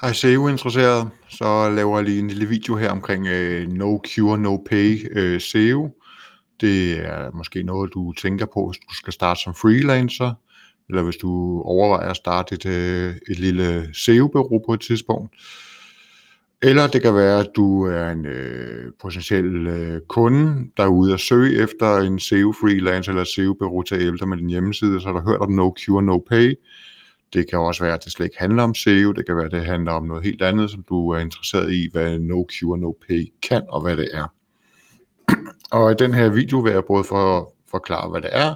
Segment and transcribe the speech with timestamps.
[0.00, 4.56] Hej SEO-interesseret, så laver jeg lige en lille video her omkring øh, No Cure, No
[4.56, 5.90] Pay øh, SEO.
[6.60, 10.32] Det er måske noget, du tænker på, hvis du skal starte som freelancer,
[10.88, 15.34] eller hvis du overvejer at starte et, øh, et lille SEO-bureau på et tidspunkt.
[16.62, 21.14] Eller det kan være, at du er en øh, potentiel øh, kunde, der er ude
[21.14, 25.14] at søge efter en SEO-freelancer eller SEO-bureau til at hjælpe med din hjemmeside, så har
[25.14, 26.54] du hørt om No Cure, No Pay.
[27.32, 29.12] Det kan også være, at det slet ikke handler om SEO.
[29.12, 31.88] Det kan være, at det handler om noget helt andet, som du er interesseret i,
[31.92, 34.26] hvad No Cure, No Pay kan og hvad det er.
[35.70, 38.54] Og i den her video vil jeg både for at forklare, hvad det er,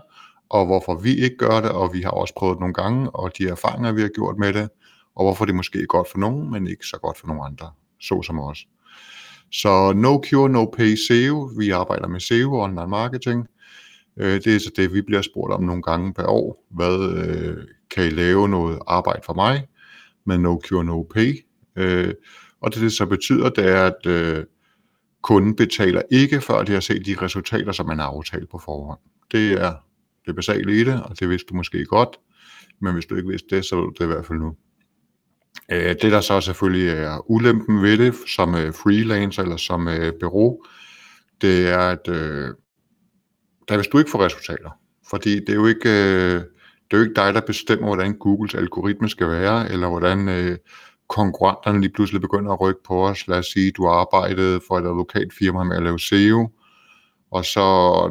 [0.50, 3.38] og hvorfor vi ikke gør det, og vi har også prøvet det nogle gange, og
[3.38, 4.68] de erfaringer, vi har gjort med det,
[5.14, 7.70] og hvorfor det måske er godt for nogen, men ikke så godt for nogle andre,
[8.00, 8.66] så som os.
[9.52, 13.46] Så No Cure, No Pay SEO, vi arbejder med SEO og online marketing,
[14.16, 16.66] Øh, det er så det, vi bliver spurgt om nogle gange per år.
[16.70, 17.56] Hvad øh,
[17.90, 19.66] kan I lave noget arbejde for mig
[20.26, 21.34] med no cure, no pay?
[21.76, 22.14] Øh,
[22.60, 24.44] og det, det så betyder, det er, at øh,
[25.22, 28.98] kunden betaler ikke, før de har set de resultater, som man har aftalt på forhånd.
[29.32, 29.74] Det er
[30.26, 32.16] det basale i det, og det vidste du måske godt,
[32.80, 34.56] men hvis du ikke vidste det, så ved du det i hvert fald nu.
[35.72, 40.12] Øh, det der så selvfølgelig er ulempen ved det, som øh, freelancer eller som øh,
[40.20, 40.62] bureau,
[41.40, 42.54] det er, at øh,
[43.70, 44.70] der vil du ikke få resultater.
[45.10, 48.54] Fordi det er jo ikke, øh, det er jo ikke dig, der bestemmer, hvordan Googles
[48.54, 50.58] algoritme skal være, eller hvordan øh,
[51.08, 53.28] konkurrenterne lige pludselig begynder at rykke på os.
[53.28, 56.48] Lad os sige, du arbejdede for et lokalt firma med at lave SEO,
[57.30, 57.60] og så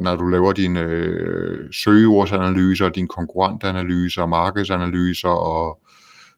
[0.02, 5.80] når du laver dine øh, søgeordsanalyser, dine konkurrentanalyser, markedsanalyser og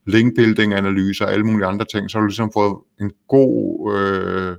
[0.07, 4.57] linkbuilding-analyser og alle mulige andre ting, så har du ligesom fået en god øh,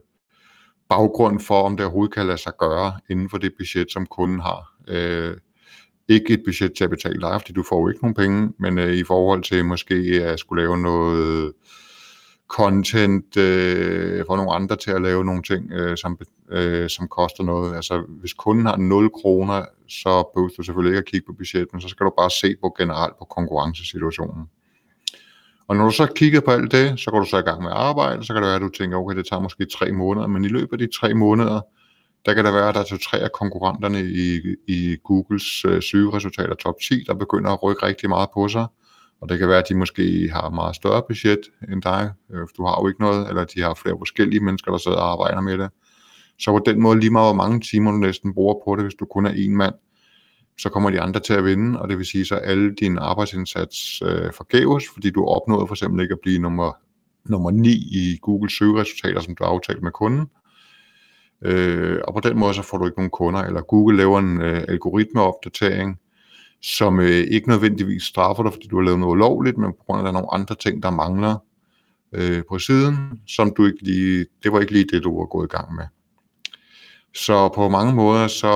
[0.93, 4.41] baggrund for, om det overhovedet kan lade sig gøre inden for det budget, som kunden
[4.41, 4.75] har.
[4.89, 5.37] Øh,
[6.09, 8.79] ikke et budget til at betale dig, fordi du får jo ikke nogen penge, men
[8.79, 11.53] øh, i forhold til måske at skulle lave noget
[12.49, 16.19] content øh, for nogle andre til at lave nogle ting, øh, som,
[16.51, 17.77] øh, som koster noget.
[17.77, 21.73] Altså hvis kunden har 0 kroner, så behøver du selvfølgelig ikke at kigge på budgettet,
[21.73, 24.45] men så skal du bare se på generelt på konkurrencesituationen.
[25.69, 27.71] Og når du så kigger på alt det, så går du så i gang med
[27.71, 30.27] at arbejde, så kan det være, at du tænker, okay, det tager måske tre måneder,
[30.27, 31.61] men i løbet af de tre måneder,
[32.27, 36.55] der kan det være, at der er tre af konkurrenterne i, i Googles øh, søgeresultater
[36.55, 38.67] top 10, der begynder at rykke rigtig meget på sig.
[39.21, 41.41] Og det kan være, at de måske har meget større budget
[41.73, 42.11] end dig.
[42.33, 45.13] Øh, du har jo ikke noget, eller de har flere forskellige mennesker, der sidder og
[45.13, 45.71] arbejder med det.
[46.39, 48.95] Så på den måde, lige meget hvor mange timer du næsten bruger på det, hvis
[48.95, 49.75] du kun er en mand,
[50.59, 54.03] så kommer de andre til at vinde, og det vil sige så alle din arbejdsindsats
[54.03, 56.73] øh, forgæves, fordi du opnåede for eksempel ikke at blive nummer,
[57.25, 60.27] nummer 9 i Google søgeresultater, som du aftalte med kunden.
[61.43, 64.41] Øh, og på den måde så får du ikke nogen kunder, eller Google laver en
[64.41, 65.99] øh, algoritmeopdatering,
[66.63, 69.99] som øh, ikke nødvendigvis straffer dig, fordi du har lavet noget ulovligt, men på grund
[69.99, 71.37] af, at der er nogle andre ting, der mangler
[72.13, 72.97] øh, på siden,
[73.27, 75.85] som du ikke lige, det var ikke lige det, du var gået i gang med.
[77.15, 78.53] Så på mange måder, så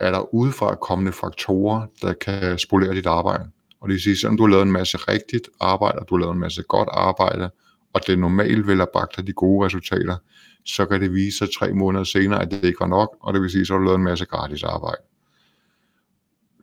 [0.00, 3.44] er der udefra kommende faktorer, der kan spolere dit arbejde.
[3.80, 6.20] Og det vil sige, selvom du har lavet en masse rigtigt arbejde, og du har
[6.20, 7.50] lavet en masse godt arbejde,
[7.92, 10.16] og det normalt vil have bragt dig de gode resultater,
[10.64, 13.42] så kan det vise sig tre måneder senere, at det ikke var nok, og det
[13.42, 15.02] vil sige, så har du lavet en masse gratis arbejde.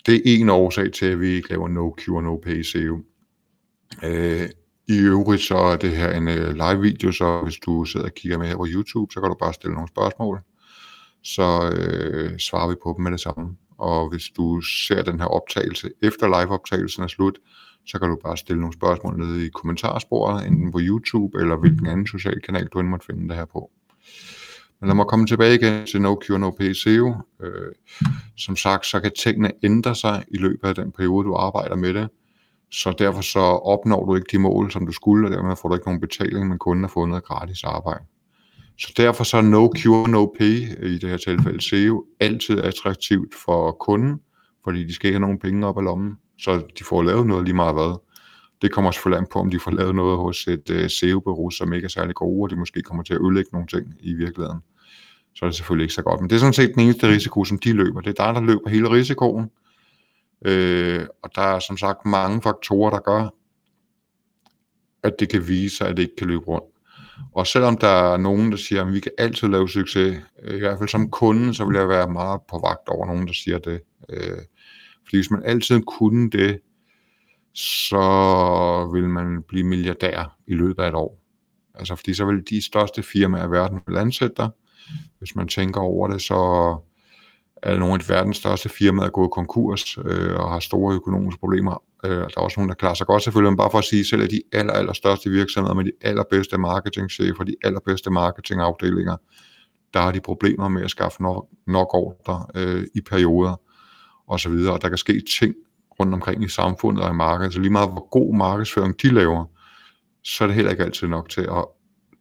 [0.06, 3.00] Det er en årsag til, at vi ikke laver no cure, no pay SEO.
[4.03, 4.50] Øh,
[4.88, 8.14] I øvrigt så er det her en øh, live video, så hvis du sidder og
[8.14, 10.42] kigger med her på YouTube, så kan du bare stille nogle spørgsmål
[11.24, 13.57] så øh, svarer vi på dem med det samme.
[13.78, 17.40] Og hvis du ser den her optagelse efter liveoptagelsen er slut,
[17.85, 21.88] så kan du bare stille nogle spørgsmål nede i kommentarsporet, enten på YouTube eller hvilken
[21.88, 23.72] anden social kanal, du end måtte finde det her på.
[24.80, 27.16] Men lad mig komme tilbage igen til No Cure No Pay SEO.
[27.41, 27.72] Øh,
[28.38, 31.94] som sagt, så kan tingene ændre sig i løbet af den periode, du arbejder med
[31.94, 32.09] det.
[32.72, 35.75] Så derfor så opnår du ikke de mål, som du skulle, og dermed får du
[35.75, 38.03] ikke nogen betaling, men kunden har fået noget gratis arbejde.
[38.80, 43.36] Så derfor så er no cure, no pay i det her tilfælde SEO altid attraktivt
[43.46, 44.20] for kunden,
[44.64, 47.46] fordi de skal ikke have nogen penge op af lommen, så de får lavet noget
[47.46, 48.00] lige meget hvad.
[48.62, 51.74] Det kommer selvfølgelig an på, om de får lavet noget hos et øh, SEO-bureau, som
[51.74, 54.60] ikke er særlig gode, og de måske kommer til at ødelægge nogle ting i virkeligheden.
[55.36, 56.22] Så er det selvfølgelig ikke så godt.
[56.22, 58.02] Men det er sådan set den eneste risiko, som de løber.
[58.02, 59.50] Det er dig, der løber hele risikoen.
[60.46, 63.30] Øh, og der er som sagt mange faktorer, der gør,
[65.04, 66.79] at det kan vise sig, at det ikke kan løbe rundt.
[67.33, 70.60] Og selvom der er nogen, der siger, at vi kan altid lave succes, øh, i
[70.60, 73.57] hvert fald som kunde, så vil jeg være meget på vagt over nogen, der siger
[73.57, 73.81] det.
[74.10, 74.38] Øh,
[75.04, 76.60] fordi hvis man altid kunne det,
[77.54, 81.19] så vil man blive milliardær i løbet af et år.
[81.75, 84.50] Altså fordi så vil de største firmaer i verden vil ansætte dig.
[85.19, 86.75] Hvis man tænker over det, så
[87.64, 91.84] er nogle af de verdens største firmaer gået konkurs øh, og har store økonomiske problemer.
[92.06, 94.06] Øh, der er også nogen, der klarer sig godt selvfølgelig, men bare for at sige,
[94.06, 99.18] selv at de aller, aller største virksomheder med de allerbedste marketingchefer, de allerbedste marketingafdelinger,
[99.94, 103.62] der har de problemer med at skaffe nok, nok ordre øh, i perioder
[104.28, 104.74] og så videre.
[104.74, 105.56] Og der kan ske ting
[106.00, 109.46] rundt omkring i samfundet og i markedet, så lige meget hvor god markedsføring de laver,
[110.24, 111.66] så er det heller ikke altid nok til at,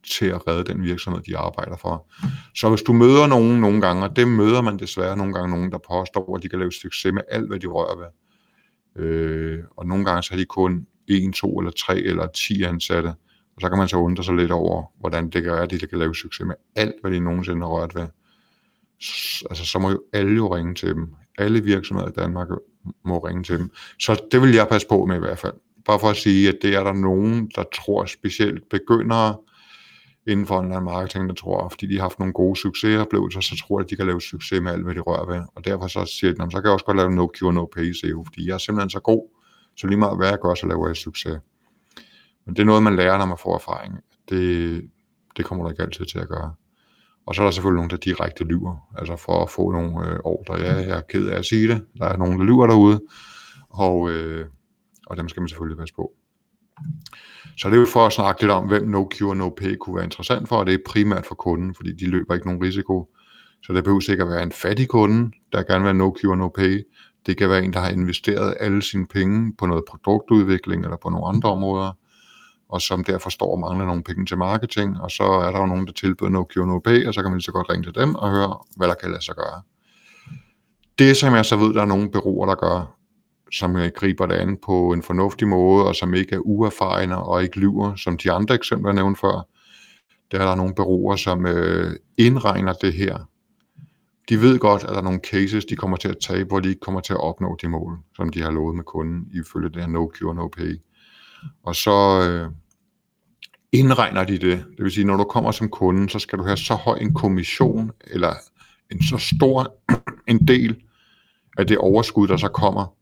[0.07, 2.11] til at redde den virksomhed, de arbejder for.
[2.55, 5.71] Så hvis du møder nogen nogle gange, og det møder man desværre nogle gange nogen,
[5.71, 8.07] der påstår, at de kan lave succes med alt, hvad de rører ved,
[8.95, 13.07] Øh, og nogle gange så har de kun en, to eller tre eller ti ansatte.
[13.55, 15.79] Og så kan man så undre sig lidt over, hvordan det kan være, at de
[15.79, 18.07] kan lave succes med alt, hvad de nogensinde har rørt ved.
[19.49, 21.13] Altså, så må jo alle jo ringe til dem.
[21.37, 22.47] Alle virksomheder i Danmark
[23.05, 23.71] må ringe til dem.
[23.99, 25.53] Så det vil jeg passe på med i hvert fald.
[25.85, 29.37] Bare for at sige, at det er der nogen, der tror specielt begyndere,
[30.27, 33.79] inden for online marketing, der tror, fordi de har haft nogle gode succesoplevelser, så tror
[33.79, 35.41] jeg, at de kan lave succes med alt, hvad de rører ved.
[35.55, 37.93] Og derfor så siger de, så kan jeg også godt lave no cure, no pay
[37.93, 39.29] SEO, fordi jeg er simpelthen så god,
[39.77, 41.39] så lige meget hvad jeg gør, så laver jeg succes.
[42.45, 43.99] Men det er noget, man lærer, når man får erfaring.
[44.29, 44.81] Det,
[45.37, 46.53] det kommer der ikke altid til at gøre.
[47.25, 50.19] Og så er der selvfølgelig nogen, der direkte lyver, altså for at få nogle øh,
[50.23, 50.55] ordre.
[50.55, 51.85] Ja, jeg er ked af at sige det.
[51.97, 53.01] Der er nogen, der lyver derude,
[53.69, 54.45] og, øh,
[55.07, 56.11] og dem skal man selvfølgelig passe på.
[57.57, 59.95] Så det er jo for at snakke lidt om, hvem no cure, no pay kunne
[59.95, 63.09] være interessant for, og det er primært for kunden, fordi de løber ikke nogen risiko.
[63.63, 66.47] Så det behøver sikkert være en fattig kunde, der gerne vil have no cure, no
[66.47, 66.87] pay.
[67.25, 71.09] Det kan være en, der har investeret alle sine penge på noget produktudvikling eller på
[71.09, 71.91] nogle andre områder,
[72.69, 75.65] og som derfor står og mangler nogle penge til marketing, og så er der jo
[75.65, 77.83] nogen, der tilbyder no cure, no pay, og så kan man lige så godt ringe
[77.83, 79.61] til dem og høre, hvad der kan lade sig gøre.
[80.99, 82.98] Det, som jeg så ved, der er nogle bureauer, der gør,
[83.51, 87.43] som øh, griber det an på en fornuftig måde, og som ikke er uerfarne og
[87.43, 89.47] ikke lyver, som de andre eksempler, jeg nævnte før.
[90.31, 93.17] Der er der nogle bureauer, som øh, indregner det her.
[94.29, 96.69] De ved godt, at der er nogle cases, de kommer til at tage, hvor de
[96.69, 99.81] ikke kommer til at opnå de mål, som de har lovet med kunden, ifølge det
[99.81, 100.81] her no cure, no pay.
[101.63, 102.51] Og så øh,
[103.71, 104.65] indregner de det.
[104.77, 107.13] Det vil sige, når du kommer som kunde, så skal du have så høj en
[107.13, 108.33] kommission, eller
[108.91, 109.75] en så stor
[110.27, 110.75] en del
[111.57, 112.93] af det overskud, der så kommer,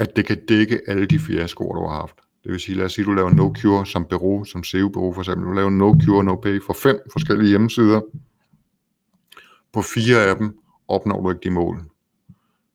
[0.00, 2.16] at det kan dække alle de fiaskoer, du har haft.
[2.44, 5.12] Det vil sige, lad os sige, at du laver no cure som bureau, som SEO-bureau
[5.12, 5.46] for eksempel.
[5.46, 8.00] Du laver no cure, no pay for fem forskellige hjemmesider.
[9.72, 10.58] På fire af dem
[10.88, 11.82] opnår du ikke de mål,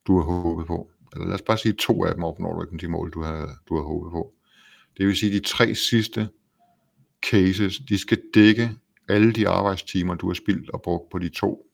[0.07, 0.89] du har håbet på.
[1.13, 3.21] Eller lad os bare sige, at to af dem opnår du ikke de mål, du
[3.21, 4.33] har, du har håbet på.
[4.97, 6.29] Det vil sige, at de tre sidste
[7.31, 8.71] cases, de skal dække
[9.09, 11.69] alle de arbejdstimer, du har spildt og brugt på de to,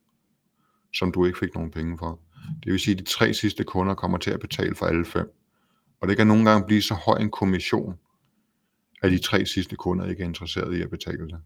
[0.93, 2.19] som du ikke fik nogen penge for.
[2.63, 5.40] Det vil sige, at de tre sidste kunder kommer til at betale for alle fem.
[6.01, 7.95] Og det kan nogle gange blive så høj en kommission,
[9.01, 11.39] at de tre sidste kunder ikke er interesseret i at betale det.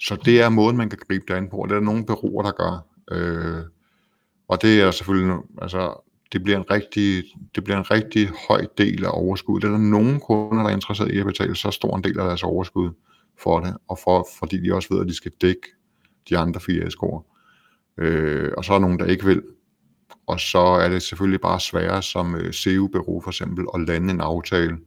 [0.00, 2.06] Så det er måden, man kan gribe det an på, og det er der nogle
[2.06, 2.86] bureauer, der gør.
[3.10, 3.64] Øh,
[4.48, 7.24] og det er selvfølgelig, altså, det bliver en rigtig,
[7.54, 9.62] det bliver en rigtig høj del af overskuddet.
[9.62, 12.18] Det er der nogle kunder, der er interesseret i at betale så stor en del
[12.20, 12.90] af deres overskud
[13.38, 15.68] for det, og for, fordi de også ved, at de skal dække
[16.28, 17.22] de andre fire score.
[17.98, 19.42] Øh, og så er der nogen, der ikke vil,
[20.26, 24.20] og så er det selvfølgelig bare sværere som øh, SEO-bureau for eksempel at lande en
[24.20, 24.78] aftale,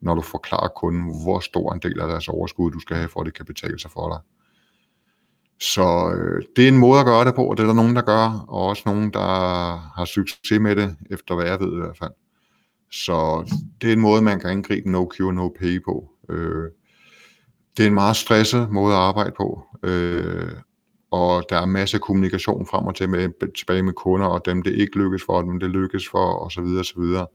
[0.00, 3.20] når du forklarer kunden, hvor stor en del af deres overskud du skal have, for
[3.20, 4.20] at det kan betale sig for dig.
[5.60, 7.96] Så øh, det er en måde at gøre det på, og det er der nogen,
[7.96, 9.20] der gør, og også nogen, der
[9.96, 12.12] har succes med det, efter hvad jeg ved i hvert fald.
[12.92, 13.44] Så
[13.80, 16.10] det er en måde, man kan angribe no cure, no pay på.
[16.30, 16.70] Øh,
[17.76, 20.52] det er en meget stresset måde at arbejde på, øh,
[21.14, 24.62] og der er masser af kommunikation frem og til med, tilbage med kunder, og dem
[24.62, 27.26] det ikke lykkes for, dem det lykkes for, og så videre, så videre.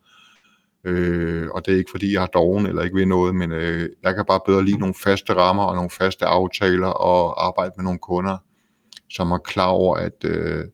[0.84, 3.90] Øh, og det er ikke fordi, jeg har doven eller ikke ved noget, men øh,
[4.04, 7.84] jeg kan bare bedre lide nogle faste rammer og nogle faste aftaler og arbejde med
[7.84, 8.38] nogle kunder,
[9.10, 10.66] som er klar over, at, øh,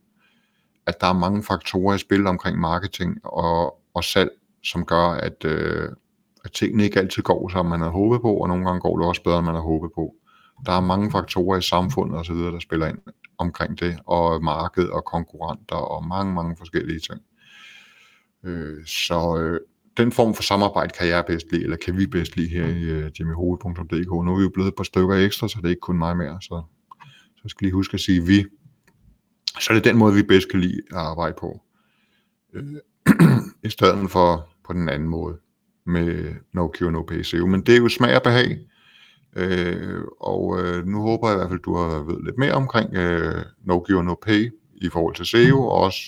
[0.86, 4.32] at der er mange faktorer i spil omkring marketing og, og salg,
[4.64, 5.90] som gør, at, øh,
[6.46, 9.08] at tingene ikke altid går, som man havde håbet på, og nogle gange går det
[9.08, 10.16] også bedre, end man havde håbet på.
[10.66, 12.98] Der er mange faktorer i samfundet osv., der spiller ind
[13.38, 17.22] omkring det, og marked og konkurrenter og mange, mange forskellige ting.
[18.44, 19.60] Øh, så øh,
[19.98, 22.84] den form for samarbejde kan jeg bedst lide, eller kan vi bedst lide her i
[22.84, 24.10] øh, uh, jimmyhoved.dk.
[24.10, 26.18] Nu er vi jo blevet et par stykker ekstra, så det er ikke kun mig
[26.18, 26.64] mere, så,
[27.38, 28.46] så skal lige huske at sige vi.
[29.60, 31.62] Så det er den måde, vi bedst kan lide at arbejde på.
[32.54, 32.64] Øh,
[33.68, 35.38] I stedet for på den anden måde
[35.86, 38.58] med no cure, no pay Men det er jo smag og behag.
[39.36, 42.96] Øh, og øh, nu håber jeg i hvert fald, du har ved lidt mere omkring
[42.96, 46.00] øh, no cure, no pay i forhold til SEO, og også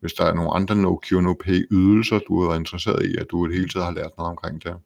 [0.00, 3.26] hvis der er nogle andre no cure, no pay ydelser, du er interesseret i, at
[3.30, 4.76] du hele taget har lært noget omkring det.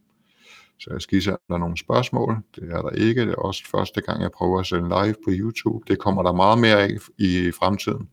[0.78, 2.36] Så jeg skal se, om der er nogle spørgsmål.
[2.56, 3.20] Det er der ikke.
[3.20, 5.84] Det er også første gang, jeg prøver at sende live på YouTube.
[5.88, 8.08] Det kommer der meget mere af i fremtiden.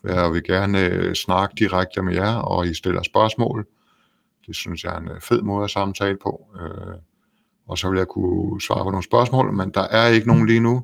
[0.00, 3.66] For jeg vil gerne øh, snakke direkte med jer, og I stiller spørgsmål.
[4.46, 6.46] Det synes jeg er en øh, fed måde at samtale på.
[6.60, 6.94] Øh,
[7.68, 10.60] og så vil jeg kunne svare på nogle spørgsmål, men der er ikke nogen lige
[10.60, 10.82] nu.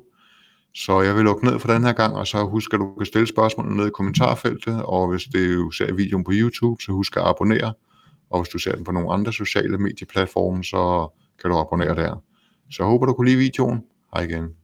[0.75, 3.05] Så jeg vil lukke ned for den her gang, og så husk, at du kan
[3.05, 7.23] stille spørgsmål ned i kommentarfeltet, og hvis du ser videoen på YouTube, så husk at
[7.25, 7.73] abonnere.
[8.29, 11.07] Og hvis du ser den på nogle andre sociale medieplatforme, så
[11.41, 12.23] kan du abonnere der.
[12.71, 13.83] Så jeg håber, du kunne lide videoen.
[14.15, 14.58] Hej igen.